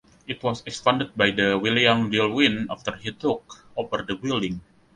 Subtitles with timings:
[0.25, 4.61] It was expanded by the William Dillwyn after he took over the building.